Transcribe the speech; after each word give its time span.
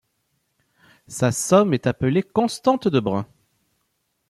Sa 1.07 1.31
somme 1.31 1.75
est 1.75 1.85
appelée 1.85 2.23
constante 2.23 2.87
de 2.87 2.99
Brun. 2.99 3.27